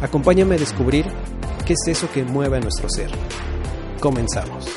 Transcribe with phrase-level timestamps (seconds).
[0.00, 1.06] Acompáñame a descubrir
[1.66, 3.10] qué es eso que mueve a nuestro ser.
[3.98, 4.68] Comenzamos.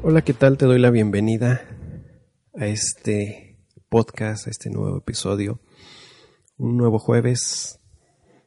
[0.00, 0.56] Hola, ¿qué tal?
[0.56, 1.68] Te doy la bienvenida
[2.54, 5.60] a este podcast, a este nuevo episodio.
[6.56, 7.80] Un nuevo jueves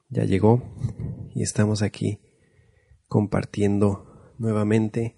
[0.08, 0.64] ya llegó
[1.36, 2.22] y estamos aquí
[3.09, 5.18] compartiendo nuevamente.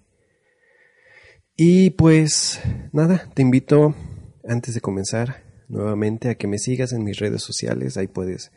[1.54, 2.60] Y pues
[2.92, 3.94] nada, te invito
[4.42, 8.50] antes de comenzar nuevamente a que me sigas en mis redes sociales, ahí puedes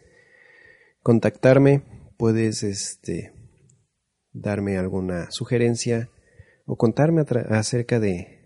[1.03, 1.83] contactarme,
[2.17, 3.33] puedes este,
[4.33, 6.09] darme alguna sugerencia
[6.65, 8.39] o contarme acerca de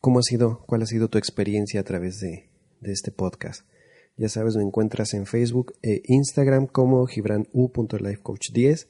[0.00, 3.66] cómo ha sido, cuál ha sido tu experiencia a través de, de este podcast.
[4.16, 8.88] Ya sabes, me encuentras en Facebook e Instagram como gibranu.lifecoach10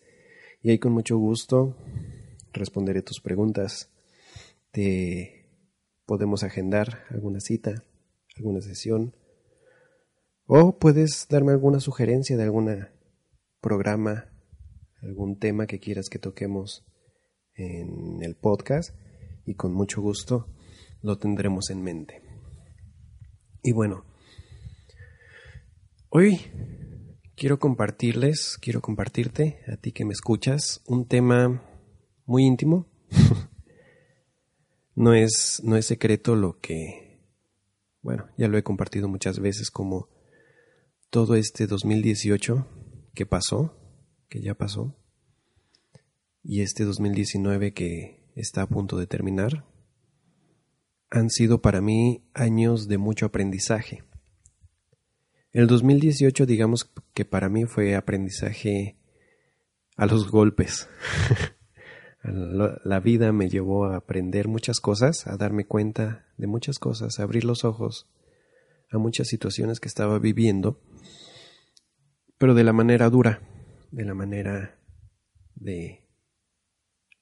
[0.62, 1.76] y ahí con mucho gusto
[2.52, 3.90] responderé tus preguntas.
[4.70, 5.48] Te
[6.06, 7.84] podemos agendar alguna cita,
[8.36, 9.14] alguna sesión
[10.46, 12.86] o puedes darme alguna sugerencia de algún
[13.60, 14.30] programa,
[15.02, 16.84] algún tema que quieras que toquemos
[17.54, 18.94] en el podcast
[19.46, 20.48] y con mucho gusto
[21.02, 22.22] lo tendremos en mente.
[23.62, 24.04] Y bueno,
[26.10, 26.40] hoy
[27.36, 31.62] quiero compartirles, quiero compartirte a ti que me escuchas un tema
[32.26, 32.86] muy íntimo.
[34.94, 37.22] no es no es secreto lo que
[38.02, 40.13] bueno, ya lo he compartido muchas veces como
[41.14, 42.66] todo este 2018
[43.14, 43.78] que pasó,
[44.28, 44.96] que ya pasó,
[46.42, 49.64] y este 2019 que está a punto de terminar,
[51.10, 54.02] han sido para mí años de mucho aprendizaje.
[55.52, 58.98] El 2018 digamos que para mí fue aprendizaje
[59.96, 60.88] a los golpes.
[62.24, 67.22] La vida me llevó a aprender muchas cosas, a darme cuenta de muchas cosas, a
[67.22, 68.08] abrir los ojos
[68.94, 70.80] a muchas situaciones que estaba viviendo
[72.38, 73.40] pero de la manera dura,
[73.90, 74.78] de la manera
[75.54, 76.04] de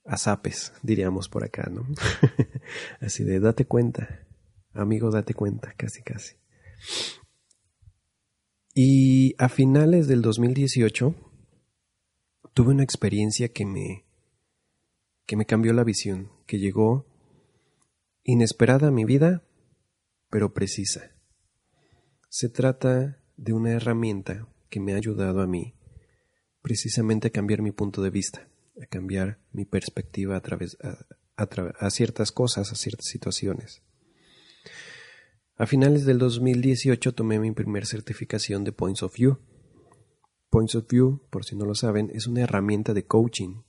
[0.05, 1.87] azapes, diríamos por acá, ¿no?
[3.01, 4.27] Así de date cuenta,
[4.73, 6.37] amigo, date cuenta, casi, casi.
[8.75, 11.15] Y a finales del 2018
[12.55, 14.05] tuve una experiencia que me
[15.25, 17.07] que me cambió la visión, que llegó
[18.25, 19.45] inesperada a mi vida,
[20.31, 21.13] pero precisa.
[22.35, 25.75] Se trata de una herramienta que me ha ayudado a mí
[26.63, 28.49] precisamente a cambiar mi punto de vista,
[28.83, 30.79] a cambiar mi perspectiva a través
[31.37, 33.83] a, ciertas cosas, a ciertas situaciones.
[35.57, 39.39] A finales del 2018 tomé mi primer certificación de Points of View.
[40.49, 43.61] Points of View, por si no lo saben, es una herramienta de coaching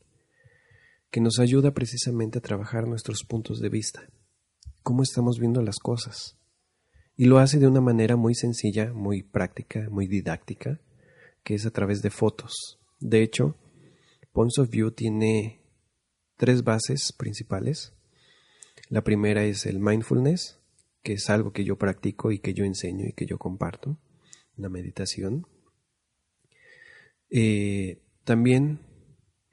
[1.12, 4.10] que nos ayuda precisamente a trabajar nuestros puntos de vista,
[4.84, 6.38] cómo estamos viendo las cosas.
[7.16, 10.80] Y lo hace de una manera muy sencilla, muy práctica, muy didáctica,
[11.44, 12.80] que es a través de fotos.
[13.00, 13.56] De hecho,
[14.32, 15.62] Points of View tiene
[16.38, 17.94] tres bases principales.
[18.90, 20.60] La primera es el mindfulness,
[21.04, 24.00] que es algo que yo practico y que yo enseño y que yo comparto,
[24.56, 25.46] la meditación.
[27.30, 28.80] Eh, también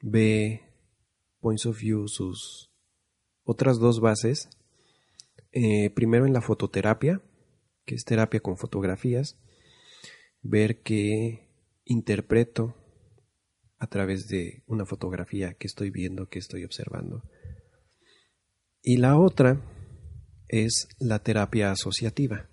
[0.01, 0.61] ve
[1.39, 2.71] Points of View sus
[3.43, 4.49] otras dos bases.
[5.51, 7.21] Eh, primero en la fototerapia,
[7.85, 9.39] que es terapia con fotografías,
[10.41, 11.49] ver que
[11.85, 12.75] interpreto
[13.79, 17.23] a través de una fotografía que estoy viendo, que estoy observando.
[18.83, 19.61] Y la otra
[20.47, 22.49] es la terapia asociativa,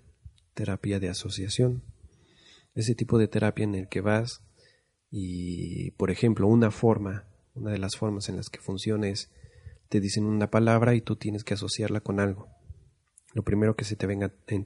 [0.53, 1.83] terapia de asociación.
[2.73, 4.41] Ese tipo de terapia en el que vas
[5.11, 9.31] y, por ejemplo, una forma, una de las formas en las que funciona es,
[9.89, 12.47] te dicen una palabra y tú tienes que asociarla con algo.
[13.33, 14.61] Lo primero que se te venga eh,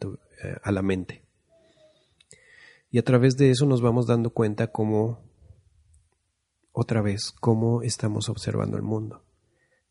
[0.61, 1.23] a la mente.
[2.89, 5.19] Y a través de eso nos vamos dando cuenta cómo,
[6.71, 9.25] otra vez, cómo estamos observando el mundo,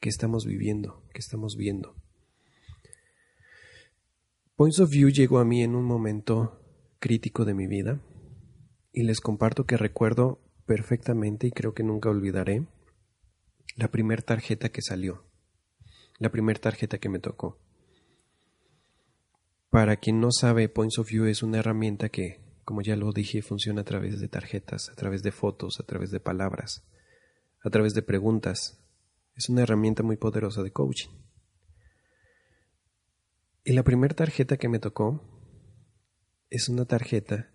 [0.00, 1.96] qué estamos viviendo, qué estamos viendo.
[4.54, 6.60] Points of View llegó a mí en un momento
[7.00, 8.00] crítico de mi vida
[8.92, 12.68] y les comparto que recuerdo perfectamente y creo que nunca olvidaré
[13.74, 15.24] la primera tarjeta que salió,
[16.18, 17.58] la primera tarjeta que me tocó.
[19.72, 23.40] Para quien no sabe, Points of View es una herramienta que, como ya lo dije,
[23.40, 26.86] funciona a través de tarjetas, a través de fotos, a través de palabras,
[27.64, 28.84] a través de preguntas.
[29.34, 31.08] Es una herramienta muy poderosa de coaching.
[33.64, 35.24] Y la primera tarjeta que me tocó
[36.50, 37.50] es una tarjeta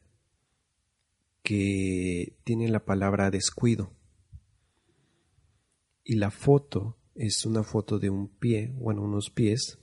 [1.43, 3.93] que tiene la palabra descuido.
[6.03, 9.77] Y la foto es una foto de un pie, bueno, unos pies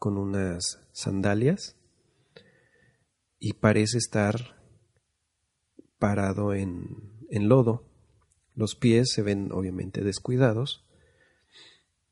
[0.00, 1.76] con unas sandalias
[3.38, 4.56] y parece estar
[5.98, 7.86] parado en, en lodo.
[8.54, 10.86] Los pies se ven obviamente descuidados,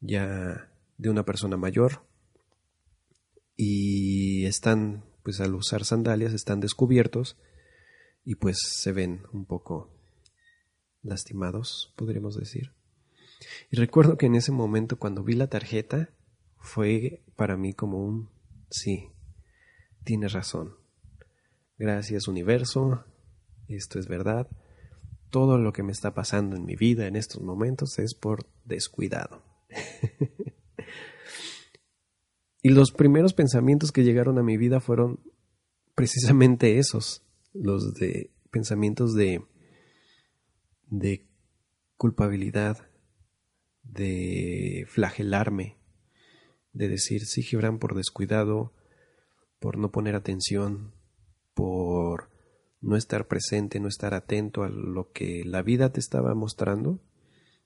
[0.00, 2.06] ya de una persona mayor,
[3.56, 7.38] y están, pues al usar sandalias, están descubiertos
[8.22, 9.98] y pues se ven un poco
[11.02, 12.74] lastimados, podríamos decir.
[13.70, 16.10] Y recuerdo que en ese momento cuando vi la tarjeta
[16.60, 18.30] fue para mí como un
[18.70, 19.10] sí,
[20.04, 20.76] tienes razón.
[21.76, 23.04] Gracias universo,
[23.68, 24.48] esto es verdad.
[25.30, 29.42] Todo lo que me está pasando en mi vida en estos momentos es por descuidado.
[32.62, 35.20] Y los primeros pensamientos que llegaron a mi vida fueron
[35.94, 39.42] precisamente esos, los de pensamientos de,
[40.90, 41.28] de
[41.96, 42.90] culpabilidad,
[43.82, 45.77] de flagelarme,
[46.72, 48.72] de decir, sí, Gibran, por descuidado,
[49.58, 50.94] por no poner atención,
[51.54, 52.30] por
[52.80, 57.00] no estar presente, no estar atento a lo que la vida te estaba mostrando,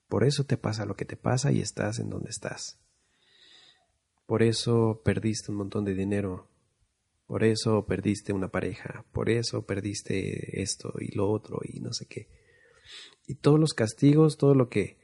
[0.08, 2.78] por eso te pasa lo que te pasa y estás en donde estás.
[4.26, 6.50] Por eso perdiste un montón de dinero.
[7.26, 9.06] Por eso perdiste una pareja.
[9.12, 12.28] Por eso perdiste esto y lo otro y no sé qué.
[13.26, 14.98] Y todos los castigos, todo lo que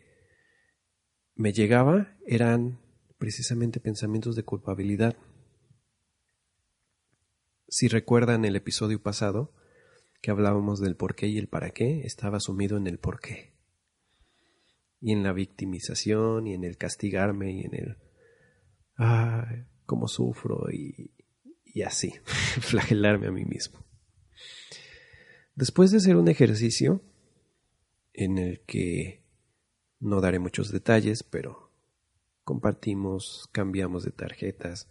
[1.35, 2.79] me llegaba eran
[3.19, 5.17] precisamente pensamientos de culpabilidad.
[7.69, 9.53] Si recuerdan el episodio pasado
[10.23, 13.55] que hablábamos del por qué y el para qué, estaba sumido en el por qué.
[15.01, 17.97] Y en la victimización y en el castigarme y en el
[18.97, 19.47] ah,
[19.87, 21.15] cómo sufro y,
[21.65, 22.15] y así,
[22.61, 23.85] flagelarme a mí mismo.
[25.55, 27.03] Después de hacer un ejercicio
[28.13, 29.25] en el que
[30.01, 31.68] no daré muchos detalles, pero
[32.49, 34.89] compartimos, cambiamos de tarjetas,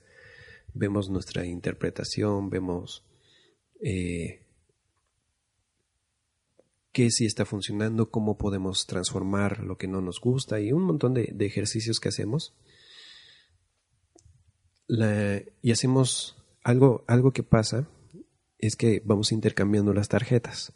[0.76, 3.04] vemos nuestra interpretación, vemos
[3.82, 4.46] eh,
[6.92, 11.16] qué sí está funcionando, cómo podemos transformar lo que no nos gusta y un montón
[11.16, 12.54] de ejercicios que hacemos
[15.62, 17.90] y hacemos algo, algo que pasa
[18.60, 20.74] es que vamos intercambiando las tarjetas.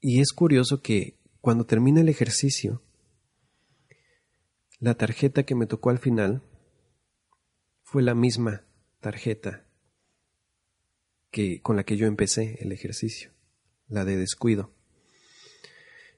[0.00, 2.82] Y es curioso que cuando termina el ejercicio,
[4.78, 6.42] la tarjeta que me tocó al final
[7.82, 8.66] fue la misma
[9.00, 9.66] tarjeta
[11.30, 13.30] que con la que yo empecé el ejercicio,
[13.88, 14.74] la de descuido.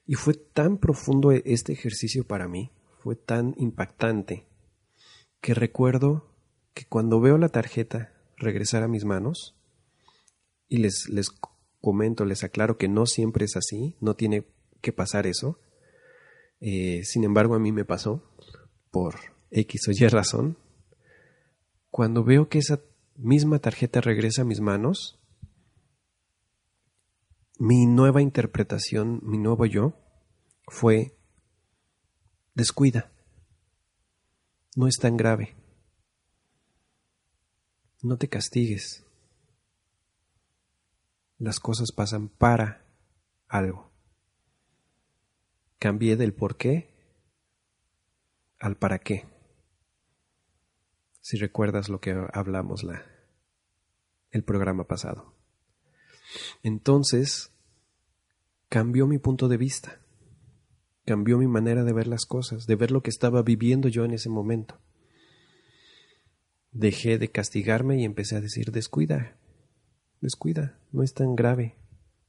[0.05, 4.47] Y fue tan profundo este ejercicio para mí, fue tan impactante
[5.41, 6.35] que recuerdo
[6.73, 9.55] que cuando veo la tarjeta regresar a mis manos,
[10.67, 11.29] y les, les
[11.81, 14.47] comento, les aclaro que no siempre es así, no tiene
[14.81, 15.59] que pasar eso.
[16.61, 18.23] Eh, sin embargo, a mí me pasó
[18.91, 19.15] por
[19.51, 20.57] X o Y razón.
[21.91, 22.81] Cuando veo que esa
[23.15, 25.19] misma tarjeta regresa a mis manos,
[27.57, 29.93] mi nueva interpretación, mi nuevo yo,
[30.67, 31.17] fue
[32.53, 33.11] descuida
[34.75, 35.57] no es tan grave.
[38.01, 39.03] No te castigues.
[41.37, 42.85] Las cosas pasan para
[43.47, 43.91] algo.
[45.79, 46.88] Cambié del por qué
[48.59, 49.25] al para qué.
[51.21, 53.05] Si recuerdas lo que hablamos la,
[54.31, 55.35] el programa pasado.
[56.63, 57.51] Entonces,
[58.69, 59.99] cambió mi punto de vista
[61.09, 64.13] cambió mi manera de ver las cosas, de ver lo que estaba viviendo yo en
[64.13, 64.79] ese momento.
[66.71, 69.35] Dejé de castigarme y empecé a decir, descuida,
[70.21, 71.77] descuida, no es tan grave,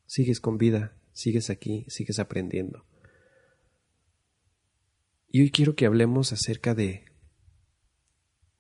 [0.07, 2.87] sigues con vida, sigues aquí, sigues aprendiendo.
[5.33, 7.05] Y hoy quiero que hablemos acerca de,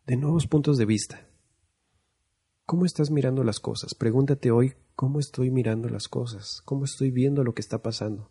[0.06, 1.28] de nuevos puntos de vista.
[2.64, 3.96] ¿Cómo estás mirando las cosas?
[3.96, 6.62] Pregúntate hoy, ¿cómo estoy mirando las cosas?
[6.64, 8.30] ¿Cómo estoy viendo lo que está pasando?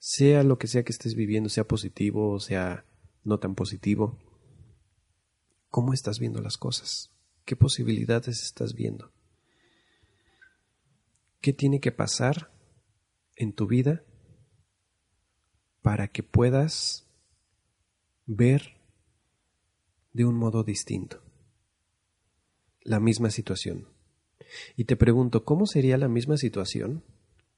[0.00, 2.84] Sea lo que sea que estés viviendo, sea positivo o sea
[3.22, 4.18] no tan positivo,
[5.68, 7.12] ¿cómo estás viendo las cosas?
[7.44, 9.12] ¿Qué posibilidades estás viendo?
[11.40, 12.52] ¿Qué tiene que pasar
[13.36, 14.04] en tu vida
[15.90, 17.04] para que puedas
[18.24, 18.76] ver
[20.12, 21.20] de un modo distinto?
[22.82, 23.88] la misma situación.
[24.76, 27.02] Y te pregunto, ¿cómo sería la misma situación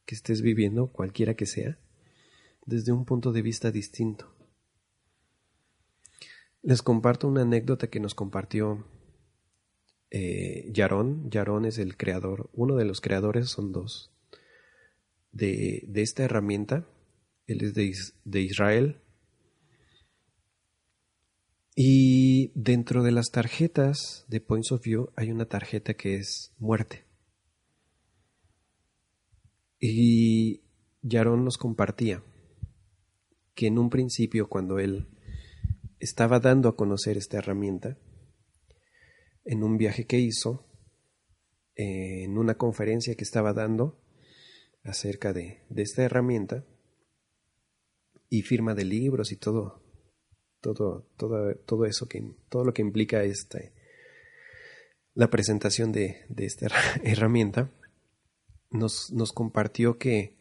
[0.07, 1.79] que estés viviendo, cualquiera que sea,
[2.65, 4.35] desde un punto de vista distinto?
[6.63, 8.87] Les comparto una anécdota que nos compartió
[10.11, 11.31] eh, Yarón.
[11.31, 14.11] Yarón es el creador, uno de los creadores, son dos,
[15.33, 16.89] de, de esta herramienta.
[17.47, 17.75] Él es
[18.25, 19.03] de, Israel,
[21.75, 27.05] y dentro de las tarjetas de Points of View hay una tarjeta que es muerte.
[29.81, 30.63] Y
[31.01, 32.23] Yaron nos compartía
[33.55, 35.09] que en un principio cuando él
[35.99, 37.99] estaba dando a conocer esta herramienta,
[39.45, 40.69] en un viaje que hizo,
[41.75, 44.01] en una conferencia que estaba dando
[44.85, 46.65] acerca de esta herramienta,
[48.33, 49.83] y firma de libros y todo,
[50.63, 53.75] todo, todo, todo eso que, todo lo que implica este,
[55.13, 56.69] la presentación de, de esta
[57.05, 57.71] herramienta,
[58.71, 60.39] nos, nos compartió que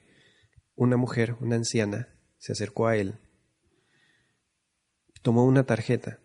[0.73, 2.07] una mujer, una anciana,
[2.37, 3.19] se acercó a él,
[5.21, 6.21] tomó una tarjeta,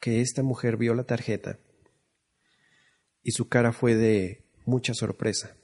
[0.00, 1.60] que esta mujer vio la tarjeta
[3.22, 5.56] y su cara fue de mucha sorpresa.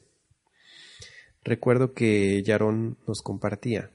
[1.49, 3.90] Recuerdo que Yaron nos compartía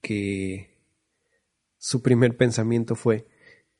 [0.00, 0.78] que
[1.78, 3.26] su primer pensamiento fue,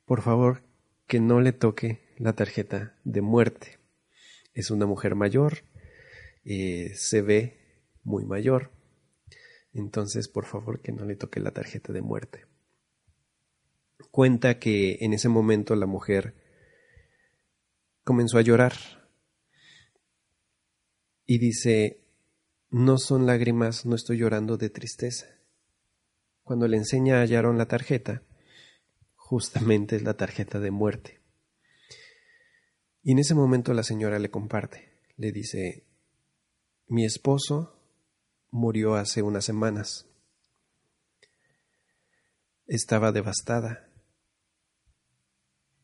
[0.04, 0.64] por favor,
[1.06, 3.78] que no le toque la tarjeta de muerte.
[4.54, 5.58] Es una mujer mayor,
[6.44, 7.60] eh, se ve
[8.02, 8.72] muy mayor,
[9.72, 12.46] entonces por favor que no le toque la tarjeta de muerte.
[14.10, 16.34] Cuenta que en ese momento la mujer
[18.02, 18.74] comenzó a llorar
[21.24, 22.05] y dice,
[22.70, 25.36] no son lágrimas, no estoy llorando de tristeza
[26.46, 28.22] cuando le enseña a Yaron la tarjeta,
[29.16, 31.20] justamente es la tarjeta de muerte.
[33.02, 35.88] Y en ese momento la señora le comparte, le dice,
[36.86, 37.82] mi esposo
[38.52, 40.06] murió hace unas semanas.
[42.68, 43.90] Estaba devastada.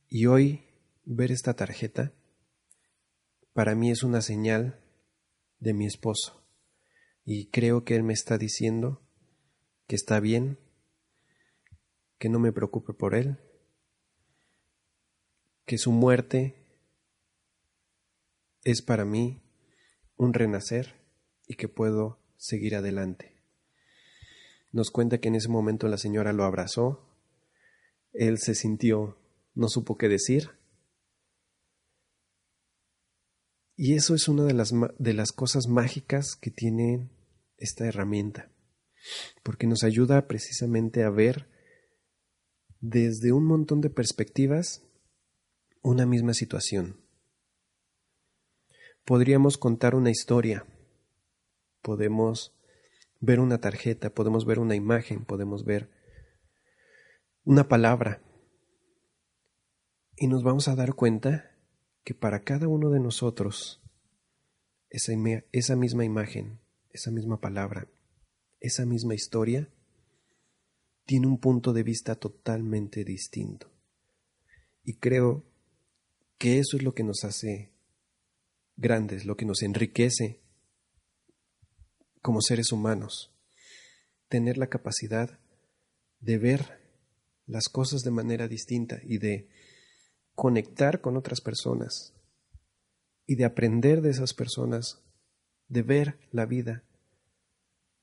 [0.08, 0.64] Y hoy
[1.04, 2.12] ver esta tarjeta
[3.52, 4.80] para mí es una señal
[5.58, 6.41] de mi esposo.
[7.24, 9.02] Y creo que él me está diciendo
[9.86, 10.58] que está bien,
[12.18, 13.38] que no me preocupe por él,
[15.64, 16.56] que su muerte
[18.64, 19.42] es para mí
[20.16, 20.94] un renacer
[21.46, 23.42] y que puedo seguir adelante.
[24.72, 27.08] Nos cuenta que en ese momento la señora lo abrazó,
[28.12, 29.18] él se sintió,
[29.54, 30.50] no supo qué decir,
[33.76, 37.10] y eso es una de las, de las cosas mágicas que tiene
[37.56, 38.52] esta herramienta
[39.42, 41.48] porque nos ayuda precisamente a ver
[42.80, 44.82] desde un montón de perspectivas
[45.82, 47.00] una misma situación.
[49.04, 50.64] Podríamos contar una historia,
[51.80, 52.56] podemos
[53.20, 55.90] ver una tarjeta, podemos ver una imagen, podemos ver
[57.44, 58.22] una palabra
[60.16, 61.50] y nos vamos a dar cuenta
[62.04, 63.80] que para cada uno de nosotros
[64.90, 65.12] esa,
[65.52, 67.88] esa misma imagen, esa misma palabra,
[68.60, 69.68] esa misma historia
[71.04, 73.70] tiene un punto de vista totalmente distinto.
[74.84, 75.44] Y creo
[76.38, 77.72] que eso es lo que nos hace
[78.76, 80.40] grandes, lo que nos enriquece
[82.20, 83.32] como seres humanos,
[84.28, 85.38] tener la capacidad
[86.20, 86.80] de ver
[87.46, 89.48] las cosas de manera distinta y de
[90.42, 92.14] conectar con otras personas
[93.28, 95.00] y de aprender de esas personas,
[95.68, 96.82] de ver la vida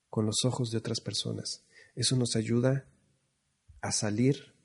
[0.08, 1.66] con los ojos de otras personas.
[1.96, 2.88] Eso nos ayuda
[3.82, 4.56] a salir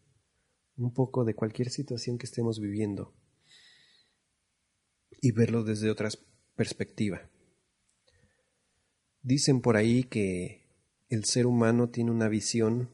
[0.77, 3.13] un poco de cualquier situación que estemos viviendo
[5.21, 6.11] y verlo desde otra
[6.55, 7.29] perspectiva.
[9.21, 10.65] Dicen por ahí que
[11.09, 12.89] el ser humano tiene una visión,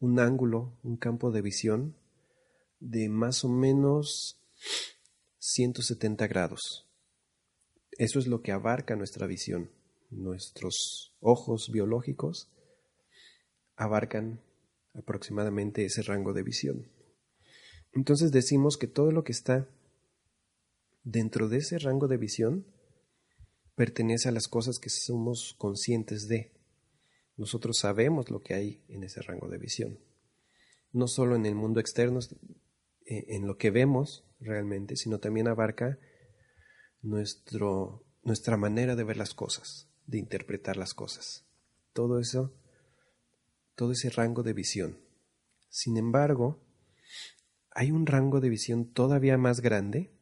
[0.00, 1.96] un ángulo, un campo de visión
[2.80, 4.40] de más o menos
[5.38, 6.88] 170 grados.
[7.92, 9.70] Eso es lo que abarca nuestra visión
[10.10, 12.50] nuestros ojos biológicos
[13.76, 14.42] abarcan
[14.94, 16.90] aproximadamente ese rango de visión.
[17.92, 19.68] Entonces decimos que todo lo que está
[21.02, 22.66] dentro de ese rango de visión
[23.74, 26.52] pertenece a las cosas que somos conscientes de.
[27.36, 29.98] Nosotros sabemos lo que hay en ese rango de visión.
[30.92, 32.18] No solo en el mundo externo,
[33.10, 35.98] en lo que vemos realmente, sino también abarca
[37.02, 41.46] nuestro, nuestra manera de ver las cosas, de interpretar las cosas.
[41.92, 42.54] Todo eso,
[43.74, 44.98] todo ese rango de visión.
[45.68, 46.62] Sin embargo,
[47.72, 50.12] hay un rango de visión todavía más grande,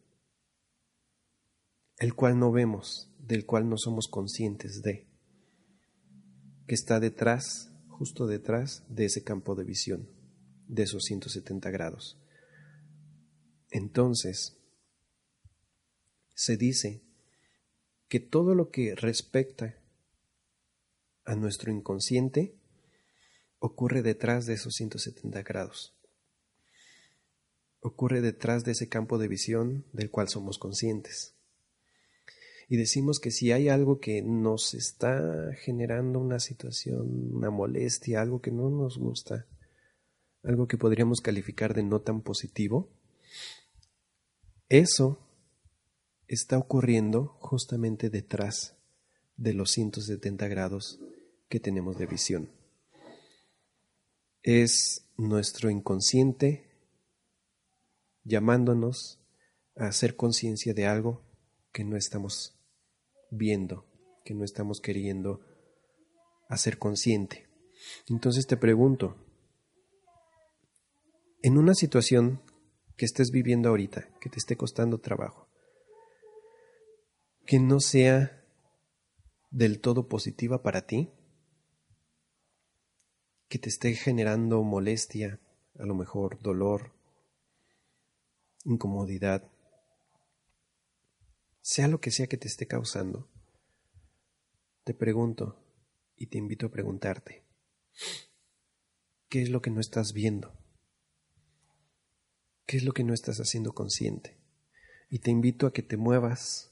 [1.99, 5.09] el cual no vemos, del cual no somos conscientes de,
[6.67, 10.09] que está detrás, justo detrás de ese campo de visión,
[10.69, 12.23] de esos 170 grados.
[13.71, 14.57] Entonces,
[16.35, 17.03] se dice
[18.09, 19.77] que todo lo que respecta
[21.25, 22.55] a nuestro inconsciente
[23.59, 25.95] ocurre detrás de esos 170 grados.
[27.81, 31.35] Ocurre detrás de ese campo de visión del cual somos conscientes.
[32.69, 38.41] Y decimos que si hay algo que nos está generando una situación, una molestia, algo
[38.41, 39.47] que no nos gusta,
[40.43, 42.91] algo que podríamos calificar de no tan positivo,
[44.69, 45.19] eso
[46.27, 48.77] está ocurriendo justamente detrás
[49.37, 51.01] de los 170 grados
[51.49, 52.51] que tenemos de visión.
[54.43, 56.69] Es nuestro inconsciente
[58.25, 59.21] llamándonos
[59.77, 61.23] a hacer conciencia de algo
[61.73, 62.59] que no estamos
[63.31, 63.87] viendo,
[64.25, 65.41] que no estamos queriendo
[66.49, 67.49] hacer consciente.
[68.09, 69.17] Entonces te pregunto,
[71.43, 72.43] en una situación
[72.99, 75.49] que estés viviendo ahorita, que te esté costando trabajo,
[77.47, 78.45] que no sea
[79.51, 81.13] del todo positiva para ti,
[83.49, 85.41] que te esté generando molestia,
[85.79, 86.93] a lo mejor dolor,
[88.65, 89.49] incomodidad,
[91.61, 93.31] sea lo que sea que te esté causando,
[94.83, 95.65] te pregunto
[96.17, 97.47] y te invito a preguntarte,
[99.29, 100.68] ¿qué es lo que no estás viendo?
[102.69, 104.37] ¿Qué es lo que no estás haciendo consciente?
[105.09, 106.71] Y te invito a que te muevas,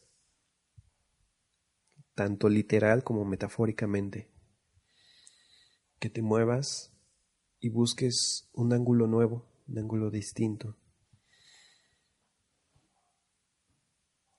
[2.14, 4.30] tanto literal como metafóricamente,
[5.98, 6.92] que te muevas
[7.60, 10.76] y busques un ángulo nuevo, un ángulo distinto,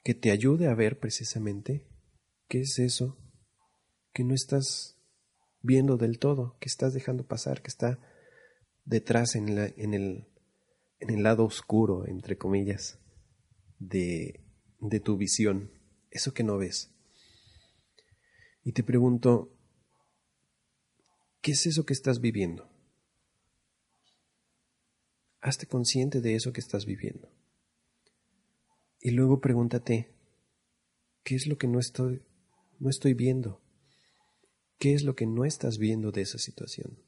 [0.03, 1.87] que te ayude a ver precisamente
[2.47, 3.17] qué es eso
[4.13, 4.95] que no estás
[5.63, 7.97] viendo del todo, que estás dejando pasar, que está
[8.85, 10.36] detrás en, en el
[10.99, 12.99] en el lado oscuro, entre comillas,
[13.79, 14.43] de,
[14.79, 15.71] de tu visión,
[16.11, 16.91] eso que no ves.
[18.63, 19.53] Y te pregunto,
[21.41, 22.69] ¿qué es eso que estás viviendo?
[25.39, 27.31] Hazte consciente de eso que estás viviendo.
[28.99, 30.11] Y luego pregúntate,
[31.23, 32.23] ¿qué es lo que no estoy,
[32.79, 33.61] no estoy viendo?
[34.79, 36.99] ¿Qué es lo que no estás viendo de esa situación?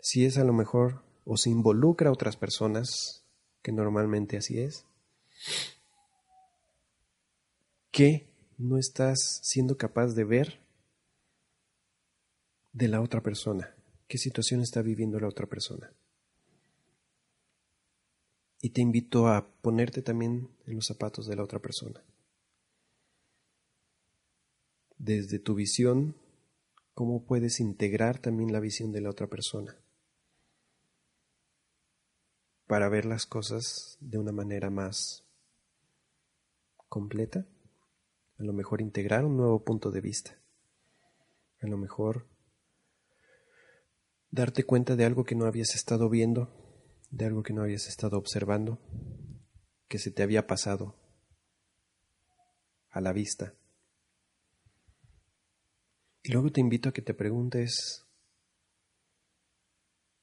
[0.00, 3.24] Si es a lo mejor o se involucra a otras personas,
[3.60, 4.86] que normalmente así es,
[7.90, 10.60] que no estás siendo capaz de ver
[12.72, 13.74] de la otra persona,
[14.06, 15.92] qué situación está viviendo la otra persona.
[18.62, 22.02] Y te invito a ponerte también en los zapatos de la otra persona.
[24.96, 26.14] Desde tu visión,
[26.94, 29.76] cómo puedes integrar también la visión de la otra persona
[32.66, 35.24] para ver las cosas de una manera más
[36.88, 37.46] completa,
[38.38, 40.38] a lo mejor integrar un nuevo punto de vista,
[41.60, 42.26] a lo mejor
[44.30, 46.50] darte cuenta de algo que no habías estado viendo,
[47.10, 48.78] de algo que no habías estado observando,
[49.88, 50.96] que se te había pasado
[52.90, 53.54] a la vista.
[56.22, 58.04] Y luego te invito a que te preguntes,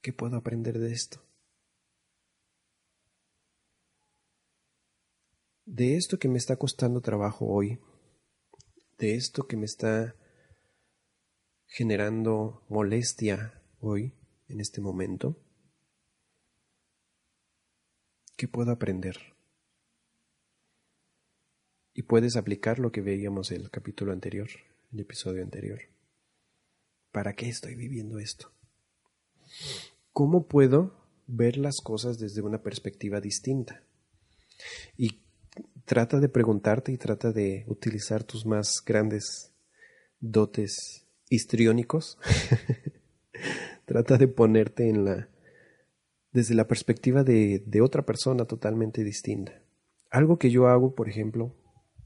[0.01, 1.23] ¿qué puedo aprender de esto?
[5.65, 7.79] De esto que me está costando trabajo hoy,
[8.97, 10.15] de esto que me está
[11.65, 14.13] generando molestia hoy,
[14.47, 15.41] en este momento,
[18.37, 19.17] ¿qué puedo aprender?
[21.93, 24.49] Y puedes aplicar lo que veíamos en el capítulo anterior,
[24.91, 25.79] el episodio anterior.
[27.11, 28.51] ¿Para qué estoy viviendo esto?
[30.11, 33.83] ¿Cómo puedo ver las cosas desde una perspectiva distinta?
[34.97, 35.22] ¿Y
[35.85, 39.53] trata de preguntarte y trata de utilizar tus más grandes
[40.19, 42.17] dotes histriónicos.
[43.85, 45.29] trata de ponerte en la
[46.31, 49.61] desde la perspectiva de, de otra persona totalmente distinta.
[50.09, 51.55] Algo que yo hago, por ejemplo,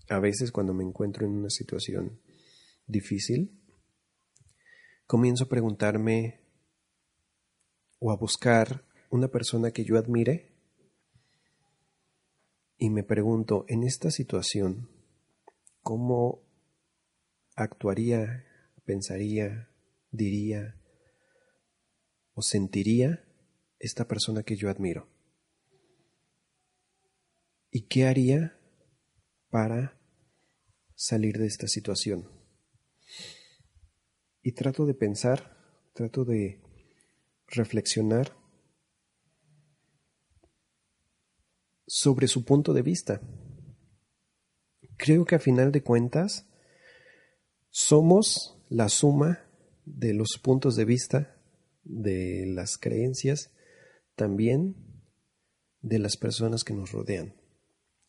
[0.10, 2.20] a veces cuando me encuentro en una situación
[2.88, 3.58] difícil,
[5.06, 6.42] comienzo a preguntarme
[8.00, 10.57] o a buscar una persona que yo admire
[12.78, 14.90] y me pregunto, en esta situación,
[15.82, 16.44] ¿cómo
[17.56, 18.46] actuaría,
[18.86, 19.70] pensaría,
[20.12, 20.80] diría
[22.34, 23.26] o sentiría
[23.80, 25.10] esta persona que yo admiro?
[27.72, 28.60] ¿Y qué haría
[29.50, 30.00] para
[30.94, 32.30] salir de esta situación?
[34.44, 35.58] Y trato de pensar,
[35.94, 36.62] trato de
[37.48, 38.38] reflexionar
[41.88, 43.22] sobre su punto de vista.
[44.98, 46.46] Creo que a final de cuentas
[47.70, 49.50] somos la suma
[49.86, 51.40] de los puntos de vista,
[51.84, 53.52] de las creencias,
[54.16, 54.76] también
[55.82, 57.36] de las personas que nos rodean,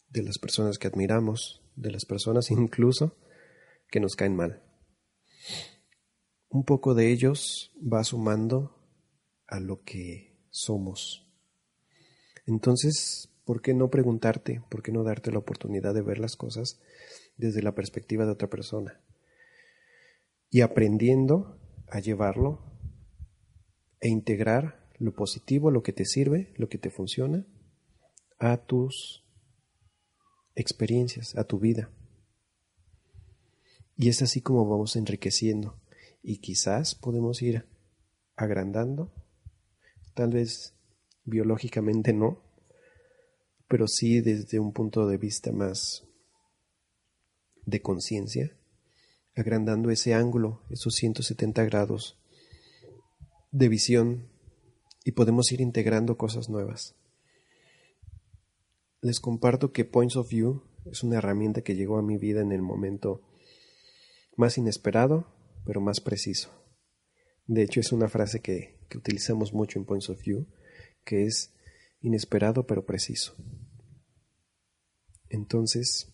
[0.09, 3.17] de las personas que admiramos, de las personas incluso
[3.91, 4.63] que nos caen mal.
[6.49, 8.75] Un poco de ellos va sumando
[9.47, 11.27] a lo que somos.
[12.47, 16.79] Entonces, ¿por qué no preguntarte, por qué no darte la oportunidad de ver las cosas
[17.39, 19.01] desde la perspectiva de otra persona?
[20.51, 21.59] Y aprendiendo
[21.89, 22.61] a llevarlo
[24.01, 27.47] e integrar lo positivo, lo que te sirve, lo que te funciona,
[28.39, 29.25] a tus
[30.55, 31.91] experiencias, a tu vida.
[33.97, 35.81] Y es así como vamos enriqueciendo
[36.23, 37.65] y quizás podemos ir
[38.37, 39.11] agrandando,
[40.13, 40.75] tal vez
[41.25, 42.47] biológicamente no,
[43.69, 46.05] pero sí desde un punto de vista más
[47.67, 48.57] de conciencia,
[49.37, 52.19] agrandando ese ángulo, esos 170 grados
[53.51, 54.29] de visión
[55.05, 56.97] y podemos ir integrando cosas nuevas.
[59.01, 62.53] Les comparto que Points of View es una herramienta que llegó a mi vida en
[62.53, 63.23] el momento
[64.37, 65.27] más inesperado,
[65.65, 66.51] pero más preciso.
[67.47, 70.47] De hecho, es una frase que, que utilizamos mucho en Points of View,
[71.05, 71.55] que es
[72.01, 73.35] inesperado pero preciso.
[75.31, 76.13] Entonces,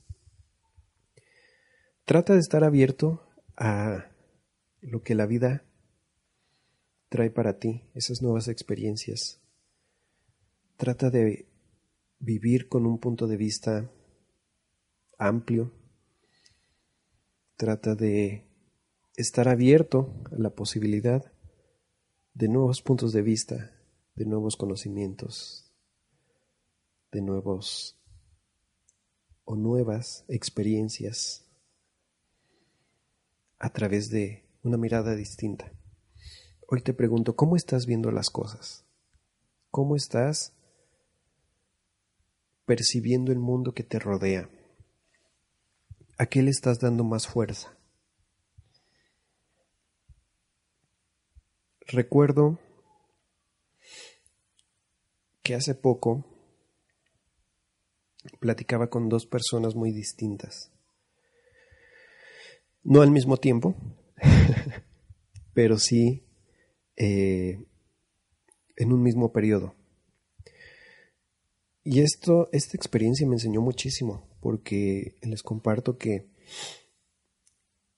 [2.04, 4.10] trata de estar abierto a
[4.80, 5.64] lo que la vida
[7.08, 9.40] trae para ti, esas nuevas experiencias.
[10.76, 11.48] Trata de
[12.18, 13.90] vivir con un punto de vista
[15.18, 15.72] amplio.
[17.56, 18.48] Trata de
[19.16, 21.32] estar abierto a la posibilidad
[22.32, 23.70] de nuevos puntos de vista,
[24.16, 25.72] de nuevos conocimientos,
[27.12, 28.03] de nuevos
[29.44, 31.44] o nuevas experiencias
[33.58, 35.72] a través de una mirada distinta.
[36.66, 38.84] Hoy te pregunto, ¿cómo estás viendo las cosas?
[39.70, 40.52] ¿Cómo estás
[42.64, 44.48] percibiendo el mundo que te rodea?
[46.16, 47.76] ¿A qué le estás dando más fuerza?
[51.86, 52.58] Recuerdo
[55.42, 56.24] que hace poco
[58.44, 60.70] platicaba con dos personas muy distintas.
[62.82, 63.74] No al mismo tiempo,
[65.54, 66.26] pero sí
[66.94, 67.64] eh,
[68.76, 69.74] en un mismo periodo.
[71.84, 76.28] Y esto, esta experiencia me enseñó muchísimo, porque les comparto que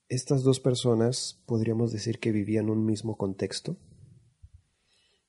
[0.07, 3.75] estas dos personas podríamos decir que vivían un mismo contexto,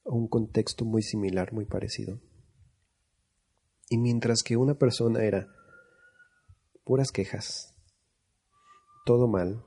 [0.05, 2.21] o un contexto muy similar, muy parecido.
[3.91, 5.49] Y mientras que una persona era
[6.85, 7.75] puras quejas,
[9.05, 9.65] todo mal,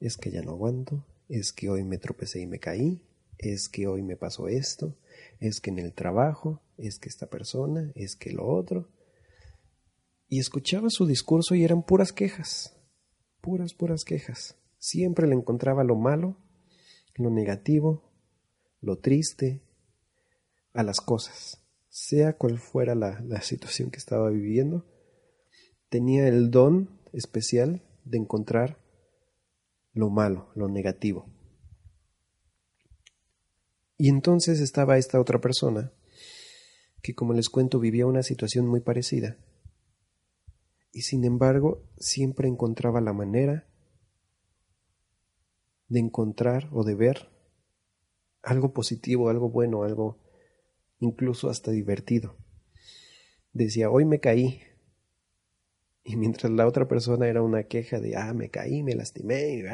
[0.00, 3.02] es que ya no aguanto, es que hoy me tropecé y me caí,
[3.38, 4.96] es que hoy me pasó esto,
[5.40, 8.90] es que en el trabajo, es que esta persona, es que lo otro.
[10.28, 12.76] Y escuchaba su discurso y eran puras quejas
[13.46, 14.56] puras, puras quejas.
[14.76, 16.36] Siempre le encontraba lo malo,
[17.14, 18.10] lo negativo,
[18.80, 19.62] lo triste
[20.72, 21.64] a las cosas.
[21.98, 24.84] Sea cual fuera la, la situación que estaba viviendo,
[25.88, 28.84] tenía el don especial de encontrar
[29.94, 31.24] lo malo, lo negativo.
[33.96, 35.90] Y entonces estaba esta otra persona
[37.02, 39.38] que, como les cuento, vivía una situación muy parecida
[40.92, 43.66] y sin embargo siempre encontraba la manera
[45.88, 47.30] de encontrar o de ver
[48.42, 50.25] algo positivo, algo bueno, algo
[50.98, 52.36] incluso hasta divertido.
[53.52, 54.60] Decía, hoy me caí.
[56.04, 59.64] Y mientras la otra persona era una queja de, ah, me caí, me lastimé,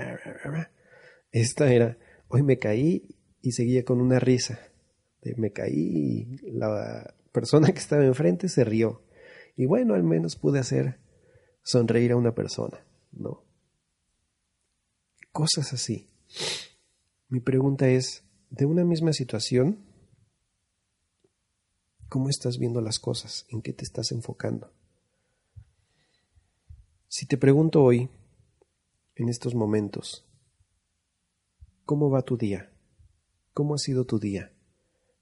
[1.30, 4.61] esta era, hoy me caí y seguía con una risa,
[5.37, 9.02] me caí y la persona que estaba enfrente se rió.
[9.56, 10.98] Y bueno, al menos pude hacer
[11.62, 13.44] sonreír a una persona, ¿no?
[15.32, 16.08] Cosas así.
[17.28, 19.78] Mi pregunta es, de una misma situación,
[22.12, 23.46] ¿cómo estás viendo las cosas?
[23.48, 24.70] ¿En qué te estás enfocando?
[27.09, 28.11] Si te pregunto hoy,
[29.14, 30.22] en estos momentos,
[31.87, 32.70] ¿cómo va tu día?
[33.55, 34.53] ¿Cómo ha sido tu día?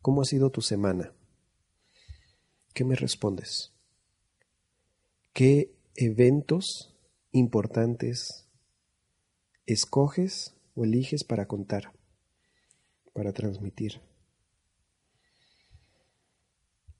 [0.02, 1.14] ¿Cómo ha sido tu semana?
[2.74, 3.72] ¿Qué me respondes?
[5.32, 6.92] ¿Qué eventos
[7.30, 8.48] importantes
[9.64, 11.92] escoges o eliges para contar,
[13.12, 14.09] para transmitir?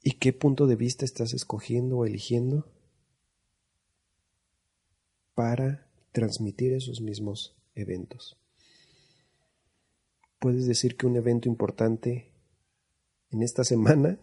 [0.03, 2.67] ¿Y qué punto de vista estás escogiendo o eligiendo
[5.35, 8.39] para transmitir esos mismos eventos?
[10.39, 12.33] Puedes decir que un evento importante
[13.31, 14.19] en esta semana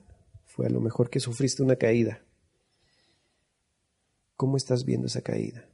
[0.45, 2.23] fue a lo mejor que sufriste una caída.
[4.35, 5.69] ¿Cómo estás viendo esa caída?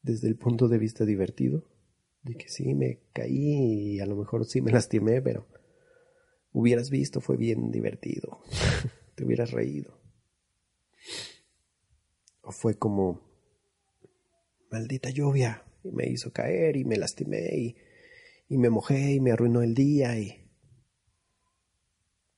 [0.00, 1.64] Desde el punto de vista divertido,
[2.22, 5.46] de que sí, me caí y a lo mejor sí me lastimé, pero
[6.54, 8.40] hubieras visto, fue bien divertido,
[9.14, 10.00] te hubieras reído.
[12.40, 13.20] O fue como,
[14.70, 17.76] maldita lluvia, y me hizo caer y me lastimé y,
[18.48, 20.40] y me mojé y me arruinó el día y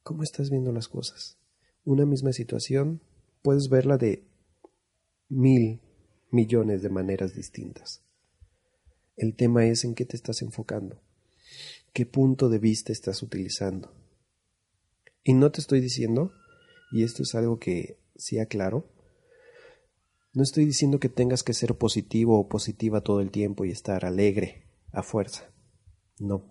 [0.07, 1.37] ¿Cómo estás viendo las cosas?
[1.85, 3.03] Una misma situación
[3.43, 4.25] puedes verla de
[5.29, 5.81] mil
[6.31, 8.05] millones de maneras distintas.
[9.17, 11.03] El tema es en qué te estás enfocando,
[11.93, 13.93] qué punto de vista estás utilizando.
[15.29, 16.31] Y no te estoy diciendo,
[16.93, 18.89] y esto es algo que sí aclaro,
[20.33, 24.05] no estoy diciendo que tengas que ser positivo o positiva todo el tiempo y estar
[24.05, 25.53] alegre a fuerza.
[26.21, 26.45] No.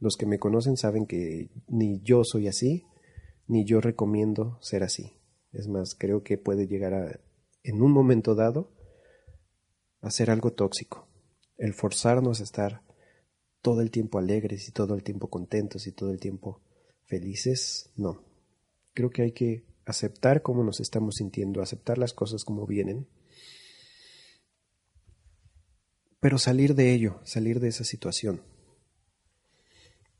[0.00, 2.86] Los que me conocen saben que ni yo soy así,
[3.46, 5.12] ni yo recomiendo ser así.
[5.52, 7.20] Es más, creo que puede llegar a,
[7.62, 8.72] en un momento dado,
[10.00, 11.06] a ser algo tóxico.
[11.56, 12.82] El forzarnos a estar
[13.62, 16.62] todo el tiempo alegres y todo el tiempo contentos y todo el tiempo
[17.08, 18.24] felices, no.
[18.94, 23.08] Creo que hay que aceptar cómo nos estamos sintiendo, aceptar las cosas como vienen,
[26.20, 28.42] pero salir de ello, salir de esa situación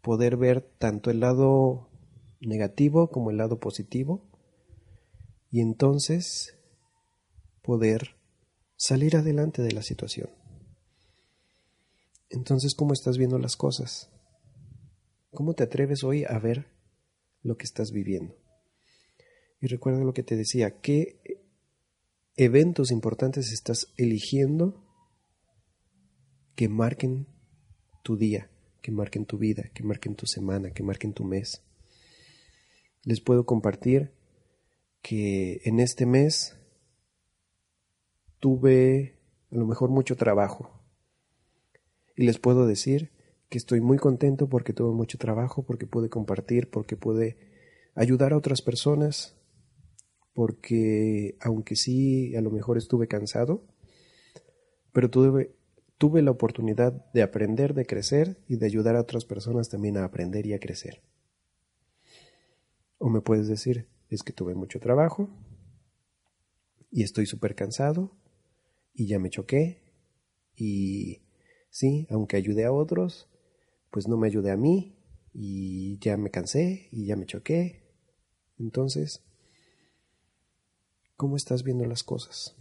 [0.08, 1.90] poder ver tanto el lado
[2.40, 4.22] negativo como el lado positivo
[5.50, 6.56] y entonces
[7.62, 8.16] poder
[8.76, 10.30] salir adelante de la situación.
[12.30, 14.10] Entonces, ¿cómo estás viendo las cosas?
[15.30, 16.66] ¿Cómo te atreves hoy a ver
[17.42, 18.36] lo que estás viviendo?
[19.60, 21.20] Y recuerda lo que te decía, ¿qué
[22.36, 24.84] eventos importantes estás eligiendo
[26.54, 27.26] que marquen
[28.02, 28.50] tu día?
[28.88, 31.62] que marquen tu vida, que marquen tu semana, que marquen tu mes.
[33.04, 34.14] Les puedo compartir
[35.02, 36.58] que en este mes
[38.40, 39.18] tuve
[39.50, 40.82] a lo mejor mucho trabajo.
[42.16, 43.12] Y les puedo decir
[43.48, 47.36] que estoy muy contento porque tuve mucho trabajo, porque pude compartir, porque pude
[47.94, 49.36] ayudar a otras personas,
[50.34, 53.64] porque aunque sí a lo mejor estuve cansado,
[54.92, 55.58] pero tuve
[55.98, 60.04] tuve la oportunidad de aprender, de crecer y de ayudar a otras personas también a
[60.04, 61.02] aprender y a crecer.
[62.98, 65.28] O me puedes decir, es que tuve mucho trabajo
[66.90, 68.16] y estoy súper cansado
[68.94, 69.82] y ya me choqué
[70.56, 71.22] y
[71.70, 73.28] sí, aunque ayudé a otros,
[73.90, 74.96] pues no me ayudé a mí
[75.32, 77.84] y ya me cansé y ya me choqué.
[78.58, 79.22] Entonces,
[81.16, 82.56] ¿cómo estás viendo las cosas?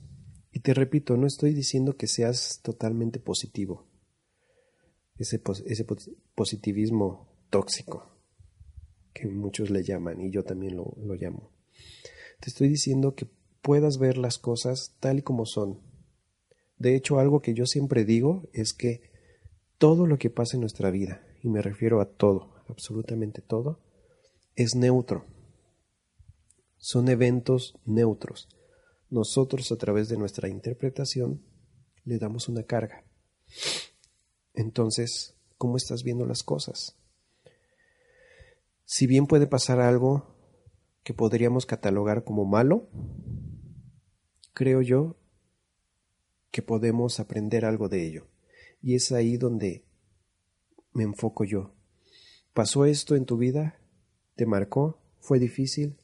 [0.51, 3.87] Y te repito, no estoy diciendo que seas totalmente positivo.
[5.17, 5.85] Ese, ese
[6.35, 8.17] positivismo tóxico
[9.13, 11.51] que muchos le llaman y yo también lo, lo llamo.
[12.39, 13.27] Te estoy diciendo que
[13.61, 15.81] puedas ver las cosas tal y como son.
[16.77, 19.01] De hecho, algo que yo siempre digo es que
[19.77, 23.79] todo lo que pasa en nuestra vida, y me refiero a todo, absolutamente todo,
[24.55, 25.25] es neutro.
[26.77, 28.47] Son eventos neutros
[29.09, 31.41] nosotros a través de nuestra interpretación
[32.03, 33.05] le damos una carga.
[34.53, 36.97] Entonces, ¿cómo estás viendo las cosas?
[38.85, 40.35] Si bien puede pasar algo
[41.03, 42.89] que podríamos catalogar como malo,
[44.53, 45.17] creo yo
[46.51, 48.27] que podemos aprender algo de ello.
[48.87, 49.83] Y es ahí donde
[50.93, 51.75] me enfoco yo.
[52.53, 53.81] ¿Pasó esto en tu vida?
[54.37, 54.97] ¿Te marcó?
[55.19, 55.97] ¿Fue difícil?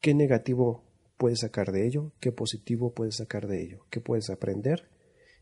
[0.00, 0.84] ¿Qué negativo
[1.16, 4.88] puedes sacar de ello, qué positivo puedes sacar de ello, qué puedes aprender,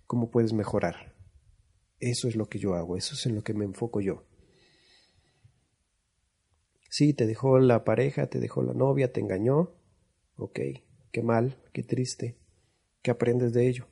[0.07, 1.15] cómo puedes mejorar.
[1.99, 4.25] Eso es lo que yo hago, eso es en lo que me enfoco yo.
[6.89, 9.75] Sí, te dejó la pareja, te dejó la novia, te engañó.
[10.37, 10.61] Ok,
[11.13, 12.39] qué mal, qué triste.
[13.03, 13.87] ¿Qué aprendes de ello?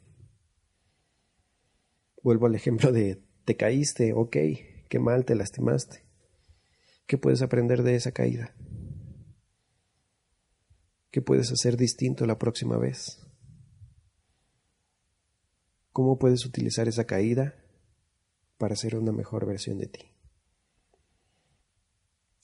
[2.22, 4.36] Vuelvo al ejemplo de te caíste, ok,
[4.88, 6.04] qué mal, te lastimaste.
[7.06, 8.54] ¿Qué puedes aprender de esa caída?
[11.10, 13.26] ¿Qué puedes hacer distinto la próxima vez?
[15.92, 17.54] ¿Cómo puedes utilizar esa caída
[18.58, 20.12] para ser una mejor versión de ti?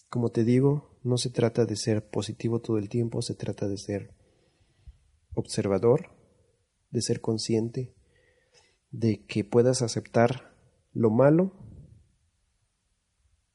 [0.09, 3.77] Como te digo, no se trata de ser positivo todo el tiempo, se trata de
[3.77, 4.15] ser
[5.35, 6.11] observador,
[6.91, 7.95] de ser consciente,
[8.95, 10.55] de que puedas aceptar
[10.93, 11.53] lo malo,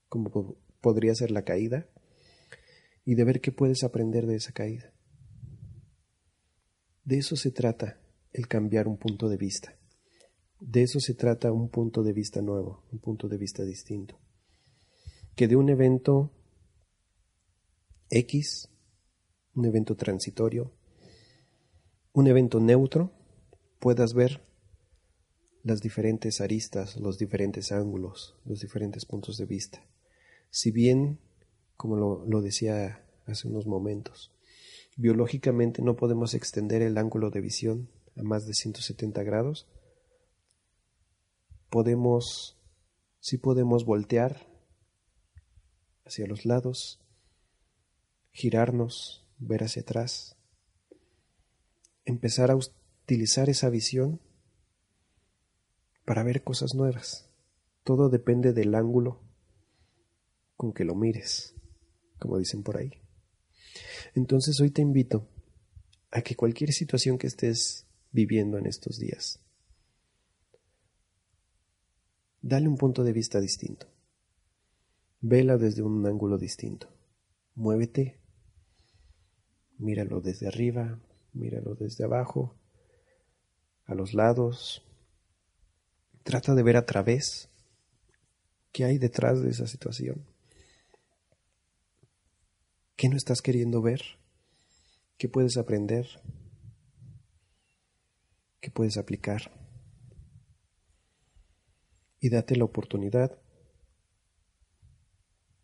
[0.10, 1.88] como podría ser la caída,
[3.06, 4.94] y de ver qué puedes aprender de esa caída.
[7.06, 8.02] De eso se trata
[8.34, 9.78] el cambiar un punto de vista.
[10.60, 14.20] De eso se trata un punto de vista nuevo, un punto de vista distinto.
[15.38, 16.34] Que de un evento
[18.10, 18.68] X,
[19.56, 20.74] un evento transitorio,
[22.12, 23.14] un evento neutro,
[23.80, 24.49] puedas ver
[25.70, 29.86] las diferentes aristas, los diferentes ángulos, los diferentes puntos de vista.
[30.50, 31.20] Si bien,
[31.78, 34.34] como lo, decía hace unos momentos,
[34.98, 39.68] biológicamente no podemos extender el ángulo de visión a más de 170 grados,
[41.70, 42.58] podemos,
[43.20, 44.48] sí podemos voltear
[46.04, 47.00] hacia los lados,
[48.32, 50.36] girarnos, ver hacia atrás,
[52.06, 54.20] empezar a utilizar esa visión
[56.10, 57.30] para ver cosas nuevas.
[57.84, 59.22] Todo depende del ángulo
[60.56, 61.54] con que lo mires,
[62.18, 62.94] como dicen por ahí.
[64.16, 65.30] Entonces hoy te invito
[66.10, 69.40] a que cualquier situación que estés viviendo en estos días,
[72.42, 73.86] dale un punto de vista distinto.
[75.22, 76.92] Vela desde un ángulo distinto.
[77.54, 78.20] Muévete.
[79.78, 81.00] Míralo desde arriba,
[81.34, 82.58] míralo desde abajo,
[83.86, 84.89] a los lados,
[86.30, 87.50] Trata de ver a través
[88.72, 90.28] qué hay detrás de esa situación.
[92.96, 94.04] ¿Qué no estás queriendo ver?
[95.18, 96.06] ¿Qué puedes aprender?
[98.62, 99.52] ¿Qué puedes aplicar?
[102.20, 103.36] Y date la oportunidad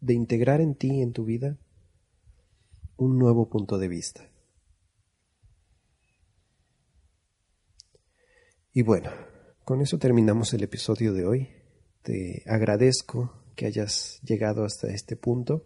[0.02, 1.60] de integrar en ti, en tu vida,
[2.98, 4.28] un nuevo punto de vista.
[8.74, 9.12] Y bueno,
[9.66, 11.50] con eso terminamos el episodio de hoy.
[12.04, 15.66] Te agradezco que hayas llegado hasta este punto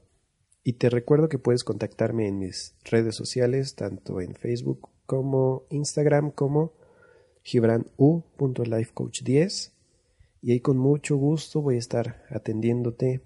[0.64, 6.32] y te recuerdo que puedes contactarme en mis redes sociales, tanto en Facebook como Instagram
[6.32, 6.72] como
[7.44, 9.74] gibranu.lifecoach10
[10.42, 13.22] y ahí con mucho gusto voy a estar atendiéndote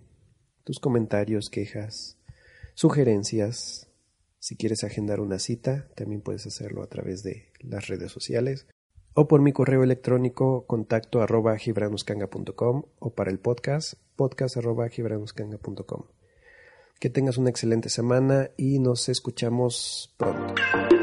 [0.63, 2.17] tus comentarios, quejas,
[2.73, 3.91] sugerencias.
[4.39, 8.65] Si quieres agendar una cita, también puedes hacerlo a través de las redes sociales
[9.13, 16.03] o por mi correo electrónico contacto arroba gibranuscanga.com o para el podcast podcast arroba gibranuscanga.com.
[16.99, 21.02] Que tengas una excelente semana y nos escuchamos pronto.